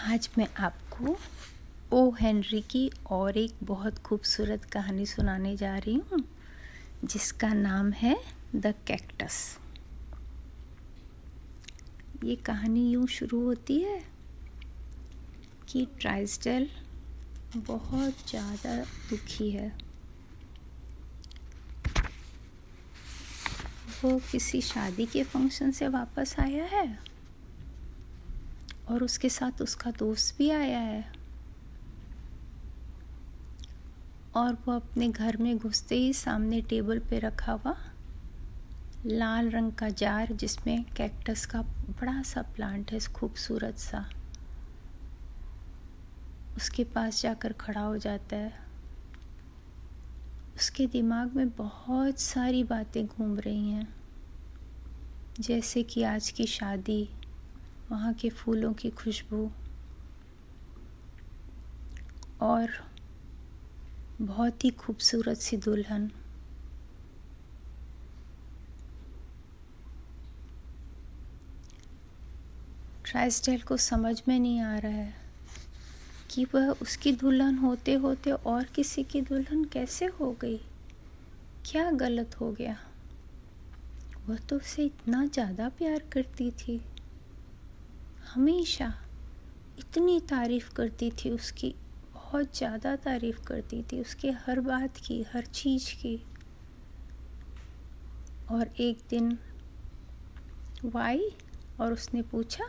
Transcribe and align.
आज 0.00 0.28
मैं 0.38 0.46
आपको 0.58 1.16
ओ 1.92 2.10
हेनरी 2.10 2.60
की 2.70 2.90
और 3.12 3.36
एक 3.38 3.54
बहुत 3.62 3.98
खूबसूरत 3.98 4.64
कहानी 4.64 5.04
सुनाने 5.06 5.54
जा 5.56 5.76
रही 5.76 5.94
हूँ, 6.10 6.20
जिसका 7.04 7.52
नाम 7.54 7.90
है 7.92 8.14
द 8.56 8.72
कैक्टस। 8.86 9.58
ये 12.24 12.36
कहानी 12.46 12.88
यूँ 12.90 13.06
शुरू 13.08 13.42
होती 13.44 13.78
है 13.80 14.00
कि 15.68 15.86
ट्राइस्टल 16.00 16.68
बहुत 17.58 18.28
ज़्यादा 18.30 18.76
दुखी 19.10 19.50
है। 19.50 19.68
वो 24.02 24.18
किसी 24.30 24.60
शादी 24.62 25.06
के 25.06 25.22
फ़ंक्शन 25.24 25.70
से 25.70 25.88
वापस 25.90 26.34
आया 26.40 26.64
है 26.72 26.88
और 28.90 29.04
उसके 29.04 29.28
साथ 29.28 29.62
उसका 29.62 29.90
दोस्त 29.90 30.38
भी 30.38 30.50
आया 30.50 30.78
है। 30.78 31.12
और 34.34 34.54
वो 34.54 34.72
अपने 34.72 35.08
घर 35.08 35.36
में 35.36 35.58
घुसते 35.58 35.94
ही 35.94 36.12
सामने 36.12 36.60
टेबल 36.60 36.98
पे 36.98 37.18
रखा 37.18 37.52
हुआ 37.52 37.76
लाल 39.06 39.50
रंग 39.50 39.72
का 39.72 39.88
जार, 39.88 40.32
जिसमें 40.32 40.84
कैक्टस 40.84 41.46
का 41.46 41.62
बड़ा 42.00 42.22
सा 42.22 42.42
प्लांट 42.42 42.92
है, 42.92 42.98
खूबसूरत 43.00 43.78
सा। 43.78 44.10
उसके 46.56 46.84
पास 46.84 47.22
जाकर 47.22 47.52
खड़ा 47.52 47.80
हो 47.80 47.96
जाता 47.98 48.36
है। 48.36 48.58
उसके 50.56 50.86
दिमाग 50.86 51.34
में 51.36 51.50
बहुत 51.50 52.20
सारी 52.20 52.64
बातें 52.64 53.06
घूम 53.06 53.38
रही 53.38 53.70
हैं, 53.70 53.94
जैसे 55.40 55.82
कि 55.82 56.02
आज 56.02 56.30
की 56.30 56.46
शादी 56.46 57.08
वहाँ 57.90 58.12
के 58.14 58.28
फूलों 58.30 58.72
की 58.72 58.90
खुशबू 58.90 59.50
और 62.40 62.68
बहुत 64.20 64.64
ही 64.64 64.70
खूबसूरत 64.70 65.36
सी 65.36 65.56
दुल्हन। 65.56 66.10
ट्राइस्टाइल 73.04 73.60
को 73.60 73.76
समझ 73.76 74.22
में 74.28 74.38
नहीं 74.38 74.60
आ 74.60 74.78
रहा 74.78 74.92
है 74.92 75.14
कि 76.30 76.44
वह 76.44 76.70
उसकी 76.82 77.12
दुल्हन 77.12 77.58
होते 77.58 77.94
होते 77.94 78.30
और 78.30 78.64
किसी 78.64 79.02
की 79.04 79.20
दुल्हन 79.20 79.64
कैसे 79.64 80.06
हो 80.20 80.30
गई? 80.40 80.60
क्या 81.64 81.90
गलत 81.90 82.40
हो 82.40 82.52
गया? 82.52 82.76
वह 84.28 84.36
तो 84.36 84.56
उसे 84.56 84.84
इतना 84.84 85.24
ज़्यादा 85.26 85.68
प्यार 85.68 86.02
करती 86.12 86.50
थी। 86.50 86.80
हमेशा 88.30 88.92
इतनी 89.78 90.18
तारीफ़ 90.20 90.72
करती 90.72 91.10
थी 91.10 91.30
उसकी, 91.30 91.74
बहुत 92.14 92.56
ज़्यादा 92.56 92.94
तारीफ़ 92.96 93.40
करती 93.40 93.82
थी 93.82 94.00
उसके 94.00 94.30
हर 94.46 94.60
बात 94.60 94.96
की, 94.96 95.22
हर 95.32 95.44
चीज़ 95.44 95.92
की। 95.94 96.16
और 98.50 98.70
एक 98.80 99.02
दिन 99.10 99.38
वाई 100.84 101.30
और 101.80 101.92
उसने 101.92 102.22
पूछा, 102.22 102.64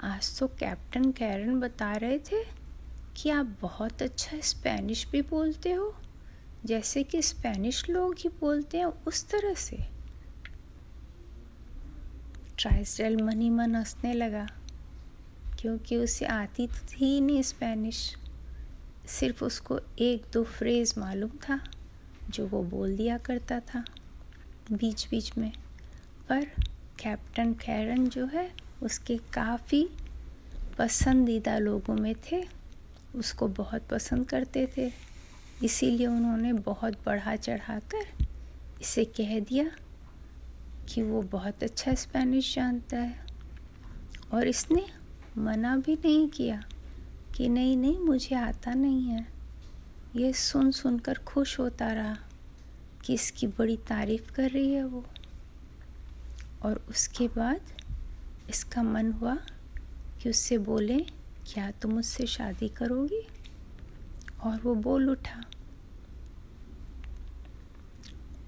आज 0.00 0.38
तो 0.38 0.46
कैप्टन 0.58 1.10
कैरन 1.12 1.60
बता 1.60 1.92
रहे 1.92 2.18
थे 2.18 2.44
कि 3.16 3.30
आप 3.30 3.56
बहुत 3.60 4.02
अच्छा 4.02 4.40
स्पेनिश 4.42 5.06
भी 5.12 5.22
बोलते 5.22 5.72
हो, 5.72 5.94
जैसे 6.64 7.02
कि 7.02 7.22
स्पेनिश 7.22 7.88
लोग 7.90 8.14
ही 8.18 8.28
बोलते 8.40 8.78
हैं 8.78 8.92
उस 9.06 9.28
तरह 9.30 9.54
से। 9.54 9.93
ट्राइस्टल 12.58 13.16
मन 13.16 13.40
ही 13.40 13.50
मन 13.50 13.74
हंसने 13.74 14.12
लगा, 14.12 14.46
क्योंकि 15.60 15.96
उसे 15.96 16.26
आती 16.26 16.66
तो 16.66 16.86
थी 16.86 17.20
नहीं 17.20 17.42
स्पेनिश। 17.42 18.16
सिर्फ़ 19.06 19.44
उसको 19.44 19.80
एक 19.98 20.24
दो 20.32 20.44
फ्रेज़ 20.44 20.94
मालूम 21.00 21.30
था, 21.30 21.60
जो 22.30 22.46
वो 22.46 22.62
बोल 22.62 22.96
दिया 22.96 23.18
करता 23.18 23.60
था 23.60 23.84
बीच 24.72 25.06
बीच 25.10 25.38
में। 25.38 25.52
पर 26.28 26.44
कैप्टन 26.98 27.52
कैरन 27.52 28.08
जो 28.08 28.26
है, 28.26 28.50
उसके 28.82 29.16
काफ़ी 29.16 29.88
पसंदीदा 30.78 31.58
लोगों 31.58 31.94
में 31.94 32.14
थे, 32.14 32.44
उसको 33.14 33.48
बहुत 33.48 33.82
पसंद 33.82 34.26
करते 34.26 34.68
थे। 34.76 34.90
इसीलिए 35.62 36.06
उन्होंने 36.06 36.52
बहुत 36.52 36.94
बढ़ा 37.06 37.36
चढ़ा 37.36 37.78
कर 37.78 38.26
इसे 38.80 39.04
कह 39.04 39.38
दिया 39.40 39.70
कि 40.88 41.02
वो 41.02 41.22
बहुत 41.22 41.62
अच्छा 41.62 41.94
स्पेनिश 41.94 42.54
जानता 42.54 42.98
है। 42.98 43.26
और 44.32 44.48
इसने 44.48 44.86
मना 45.38 45.76
भी 45.76 45.94
नहीं 45.94 46.28
किया 46.28 46.64
कि 47.36 47.48
नहीं 47.48 47.76
नहीं, 47.76 47.98
मुझे 47.98 48.36
आता 48.36 48.74
नहीं 48.74 49.02
है। 49.02 49.26
ये 50.16 50.32
सुन, 50.32 50.70
सुनकर 50.70 51.14
खुश 51.14 51.58
होता 51.58 51.92
रहा 51.92 52.18
कि 53.04 53.14
इसकी 53.14 53.46
बड़ी 53.46 53.76
तारीफ़ 53.76 54.32
कर 54.32 54.50
रही 54.50 54.72
है 54.72 54.84
वो। 54.84 55.04
और 56.62 56.86
उसके 56.90 57.28
बाद 57.28 57.60
इसका 58.50 58.82
मन 58.82 59.12
हुआ 59.12 59.36
कि 60.22 60.30
उससे 60.30 60.58
बोले, 60.58 61.06
क्या 61.46 61.70
तुम 61.70 61.92
मुझसे 61.92 62.26
शादी 62.26 62.68
करोगी? 62.68 63.26
और 64.40 64.60
वो 64.60 64.74
बोल 64.74 65.10
उठा। 65.10 65.44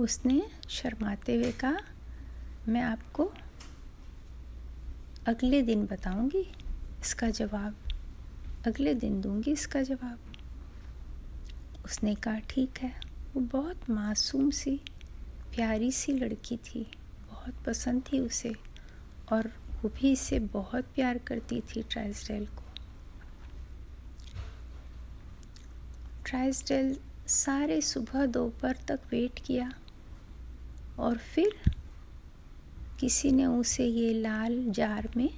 उसने 0.00 0.50
शर्माते 0.68 1.34
हुए 1.34 1.52
कहा 1.52 1.76
मैं 2.68 2.80
आपको 2.80 3.24
अगले 5.26 5.62
दिन 5.62 5.84
बताऊँगी 5.86 6.44
इसका 7.00 7.28
जवाब। 7.30 7.74
अगले 8.66 8.94
दिन 8.94 9.20
दूँगी 9.20 9.52
इसका 9.52 9.82
जवाब। 9.82 10.18
उसने 11.84 12.14
कहा, 12.14 12.38
ठीक 12.38 12.78
है। 12.78 12.92
वो 13.34 13.40
बहुत 13.52 13.90
मासूम 13.90 14.50
सी, 14.50 14.76
प्यारी 15.54 15.90
सी 15.92 16.12
लड़की 16.12 16.56
थी, 16.56 16.86
बहुत 17.30 17.54
पसंद 17.66 18.02
थी 18.02 18.20
उसे 18.20 18.54
और 19.32 19.50
वो 19.82 19.88
भी 19.88 20.12
इसे 20.12 20.38
बहुत 20.38 20.84
प्यार 20.94 21.18
करती 21.18 21.60
थी 21.60 21.82
ट्राइसडेल 21.82 22.46
को। 22.46 22.62
ट्राइसडेल 26.26 26.96
सारे 27.26 27.80
सुबह 27.80 28.26
दोपहर 28.26 28.78
तक 28.88 29.00
वेट 29.10 29.40
किया 29.46 29.70
और 30.98 31.18
फिर 31.34 31.60
किसी 33.02 33.30
ने 33.32 33.46
उसे 33.46 33.84
ये 33.84 34.12
लाल 34.14 34.52
जार 34.68 35.08
में 35.16 35.28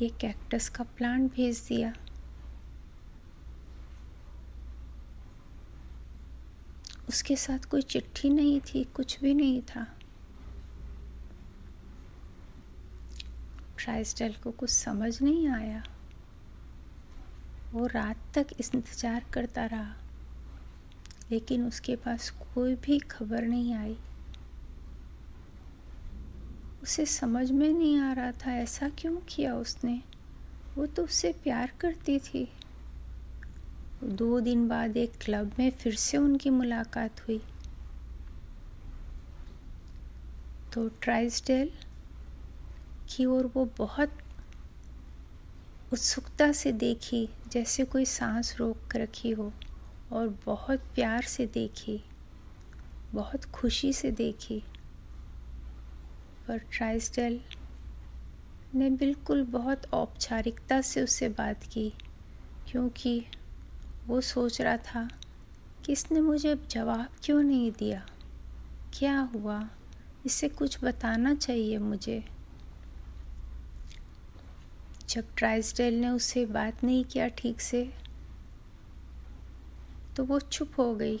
ये 0.00 0.08
कैक्टस 0.20 0.68
का 0.68 0.84
प्लांट 0.96 1.30
भेज 1.32 1.60
दिया। 1.68 1.92
उसके 7.08 7.36
साथ 7.36 7.68
कोई 7.70 7.82
चिट्ठी 7.82 8.28
नहीं 8.30 8.60
थी, 8.60 8.84
कुछ 8.84 9.20
भी 9.20 9.34
नहीं 9.34 9.60
था। 9.62 9.86
ट्राइस्टल 13.78 14.34
को 14.42 14.50
कुछ 14.50 14.70
समझ 14.70 15.20
नहीं 15.22 15.48
आया। 15.48 15.82
वो 17.72 17.86
रात 17.86 18.18
तक 18.34 18.46
इंतज़ार 18.60 19.24
करता 19.32 19.66
रहा, 19.66 19.96
लेकिन 21.30 21.66
उसके 21.66 21.96
पास 21.96 22.30
कोई 22.54 22.74
भी 22.76 22.98
खबर 22.98 23.42
नहीं 23.42 23.74
आई। 23.74 23.98
उसे 26.90 27.06
समझ 27.06 27.50
में 27.50 27.72
नहीं 27.72 27.98
आ 27.98 28.12
रहा 28.12 28.32
था 28.32 28.52
ऐसा 28.52 28.88
क्यों 28.88 29.16
किया 29.28 29.54
उसने। 29.54 30.02
वो 30.76 30.86
तो 30.86 31.04
उससे 31.04 31.32
प्यार 31.32 31.72
करती 31.80 32.18
थी। 32.18 32.52
दो 34.04 34.40
दिन 34.40 34.68
बाद 34.68 34.96
एक 34.96 35.12
क्लब 35.20 35.52
में 35.58 35.70
फिर 35.70 35.94
से 35.94 36.16
उनकी 36.16 36.50
मुलाकात 36.50 37.20
हुई। 37.20 37.40
तो 40.72 40.88
ट्राइसडेल 40.88 41.70
की 43.10 43.24
ओर 43.24 43.46
वो 43.46 43.68
बहुत 43.78 44.18
उत्सुकता 45.92 46.52
से 46.52 46.72
देखी, 46.72 47.28
जैसे 47.52 47.84
कोई 47.84 48.04
सांस 48.04 48.56
रोक 48.58 48.96
रखी 48.96 49.30
हो, 49.30 49.52
और 50.12 50.38
बहुत 50.46 50.80
प्यार 50.94 51.22
से 51.22 51.46
देखी, 51.46 52.04
बहुत 53.14 53.44
खुशी 53.44 53.92
से 53.92 54.10
देखी। 54.10 54.62
पर 56.50 56.58
ट्राइस्टल 56.58 57.40
ने 58.74 58.90
बिल्कुल 58.90 59.42
बहुत 59.44 59.82
औपचारिकता 59.92 60.80
से 60.80 61.02
उससे 61.02 61.28
बात 61.28 61.62
की, 61.62 61.94
क्योंकि 62.68 63.26
वो 64.06 64.20
सोच 64.20 64.60
रहा 64.60 64.76
था 64.76 65.08
कि 65.84 65.92
इसने 65.92 66.20
मुझे 66.20 66.56
जवाब 66.70 67.08
क्यों 67.22 67.42
नहीं 67.42 67.72
दिया? 67.72 68.06
क्या 68.98 69.18
हुआ? 69.20 69.70
इसे 70.26 70.48
कुछ 70.48 70.84
बताना 70.84 71.34
चाहिए 71.34 71.78
मुझे। 71.78 72.24
जब 75.08 75.34
ट्राइस्टेल 75.36 76.00
ने 76.00 76.08
उससे 76.08 76.46
बात 76.46 76.84
नहीं 76.84 77.04
किया 77.04 77.28
ठीक 77.28 77.60
से 77.60 77.92
तो 80.16 80.24
वो 80.24 80.40
चुप 80.40 80.72
हो 80.78 80.94
गई। 80.94 81.20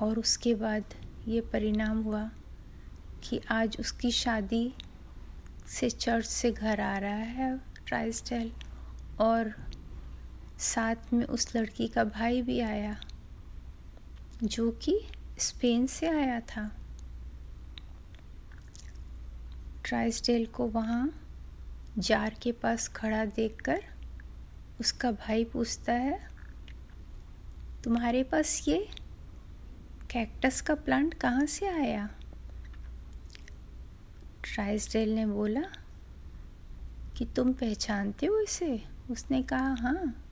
और 0.00 0.18
उसके 0.18 0.54
बाद 0.54 0.84
ये 1.28 1.40
परिणाम 1.42 2.02
हुआ 2.02 2.22
कि 3.22 3.40
आज 3.50 3.76
उसकी 3.80 4.10
शादी 4.10 4.74
से 5.68 5.88
चर्च 5.90 6.26
से 6.26 6.50
घर 6.52 6.80
आ 6.80 6.96
रहा 6.98 7.10
है, 7.10 7.58
ट्राइस्टेल। 7.86 8.52
और 9.20 9.52
साथ 10.58 11.12
में 11.12 11.24
उस 11.26 11.54
लड़की 11.56 11.88
का 11.88 12.04
भाई 12.04 12.42
भी 12.42 12.58
आया, 12.60 12.96
जो 14.42 14.70
कि 14.82 14.98
स्पेन 15.38 15.86
से 15.86 16.08
आया 16.08 16.40
था। 16.40 16.70
ट्राइसडेल 19.84 20.46
को 20.46 20.66
वहाँ 20.68 21.08
जार 21.98 22.36
के 22.42 22.52
पास 22.52 22.88
खड़ा 22.88 23.24
देखकर 23.24 23.82
उसका 24.80 25.10
भाई 25.10 25.44
पूछता 25.44 25.92
है, 25.92 26.18
तुम्हारे 27.84 28.22
पास 28.22 28.62
ये 28.68 28.88
कैक्टस 30.16 30.60
का 30.60 30.74
प्लांट 30.74 31.14
कहाँ 31.14 31.46
से 31.46 31.66
आया? 31.66 32.10
ट्राइसडेल 34.44 35.14
ने 35.14 35.26
बोला 35.26 35.62
कि 37.16 37.24
तुम 37.24 37.52
पहचानते 37.52 38.26
हो 38.26 38.40
इसे? 38.40 38.84
उसने 39.10 39.42
कहा 39.42 39.74
हाँ 39.74 40.24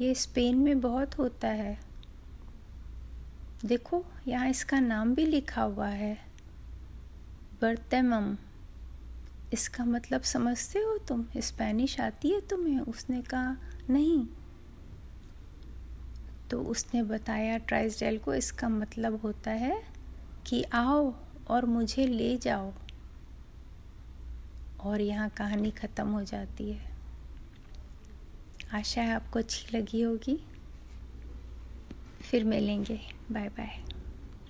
ये 0.00 0.14
स्पेन 0.14 0.56
में 0.56 0.80
बहुत 0.80 1.18
होता 1.18 1.48
है। 1.48 1.78
देखो, 3.64 4.04
यहाँ 4.28 4.48
इसका 4.48 4.80
नाम 4.80 5.14
भी 5.14 5.26
लिखा 5.26 5.62
हुआ 5.62 5.88
है। 5.88 6.18
बर्तमम। 7.62 8.36
इसका 9.52 9.84
मतलब 9.84 10.20
समझते 10.20 10.78
हो 10.78 10.98
तुम? 10.98 11.26
स्पेनिश 11.36 12.00
आती 12.00 12.30
है 12.30 12.40
तुम्हें? 12.40 12.80
उसने 12.80 13.22
कहा, 13.22 13.56
नहीं 13.90 14.26
तो 16.50 16.62
उसने 16.62 17.02
बताया, 17.02 17.58
ट्राइसडेल 17.58 18.18
को 18.18 18.34
इसका 18.34 18.68
मतलब 18.68 19.20
होता 19.22 19.50
है 19.50 19.82
कि 20.46 20.62
आओ 20.62 21.14
और 21.48 21.64
मुझे 21.64 22.06
ले 22.06 22.36
जाओ। 22.36 22.72
और 24.80 25.00
यहाँ 25.00 25.28
कहानी 25.28 25.70
ख़त्म 25.70 26.08
हो 26.08 26.22
जाती 26.24 26.72
है। 26.72 26.90
आशा 28.74 29.02
है 29.02 29.14
आपको 29.14 29.38
अच्छी 29.38 29.76
लगी 29.76 30.02
होगी। 30.02 30.40
फिर 32.20 32.44
मिलेंगे। 32.44 33.00
Bye 33.32 33.48
bye 33.48 33.87